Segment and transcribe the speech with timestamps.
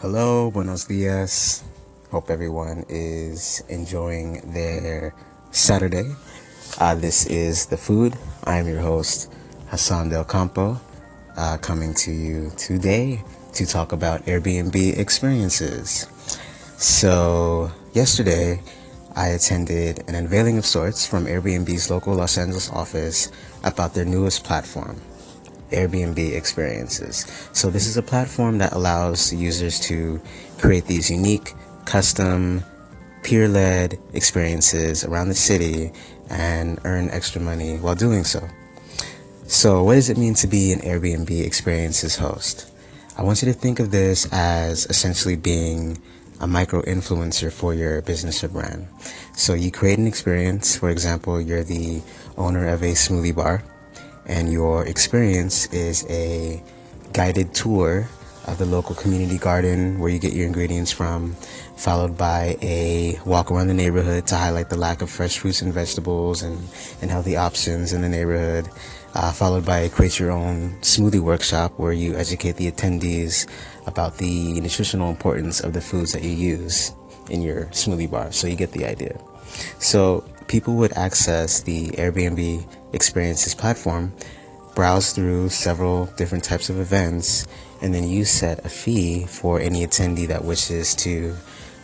[0.00, 1.62] Hello, buenos dias.
[2.10, 5.14] Hope everyone is enjoying their
[5.50, 6.16] Saturday.
[6.78, 8.16] Uh, this is The Food.
[8.44, 9.30] I am your host,
[9.68, 10.80] Hassan Del Campo,
[11.36, 16.08] uh, coming to you today to talk about Airbnb experiences.
[16.78, 18.62] So, yesterday,
[19.14, 23.30] I attended an unveiling of sorts from Airbnb's local Los Angeles office
[23.64, 24.98] about their newest platform,
[25.70, 27.26] Airbnb experiences.
[27.52, 30.20] So this is a platform that allows users to
[30.58, 32.64] create these unique, custom,
[33.22, 35.92] peer-led experiences around the city
[36.28, 38.48] and earn extra money while doing so.
[39.46, 42.70] So what does it mean to be an Airbnb experiences host?
[43.18, 46.00] I want you to think of this as essentially being
[46.40, 48.88] a micro influencer for your business or brand.
[49.34, 50.76] So you create an experience.
[50.76, 52.00] For example, you're the
[52.38, 53.62] owner of a smoothie bar
[54.30, 56.62] and your experience is a
[57.12, 58.08] guided tour
[58.46, 61.34] of the local community garden where you get your ingredients from,
[61.76, 65.74] followed by a walk around the neighborhood to highlight the lack of fresh fruits and
[65.74, 66.56] vegetables and,
[67.02, 68.68] and healthy options in the neighborhood,
[69.14, 73.48] uh, followed by a create your own smoothie workshop where you educate the attendees
[73.86, 76.92] about the nutritional importance of the foods that you use
[77.30, 78.30] in your smoothie bar.
[78.30, 79.20] So you get the idea.
[79.80, 84.12] So people would access the Airbnb experiences platform,
[84.74, 87.46] browse through several different types of events,
[87.82, 91.34] and then you set a fee for any attendee that wishes to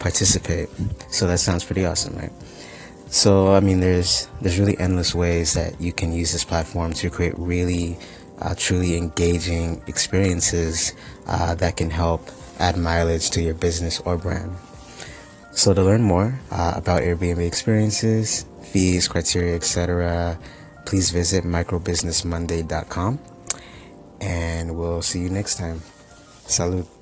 [0.00, 0.68] participate.
[1.10, 2.32] So that sounds pretty awesome, right?
[3.08, 7.10] So I mean, there's there's really endless ways that you can use this platform to
[7.10, 7.96] create really
[8.40, 10.92] uh, truly engaging experiences
[11.26, 14.52] uh, that can help add mileage to your business or brand.
[15.52, 20.38] So to learn more uh, about Airbnb experiences, fees, criteria, etc.,
[20.84, 23.18] please visit microbusinessmonday.com
[24.20, 25.80] and we'll see you next time.
[26.46, 26.93] Salud.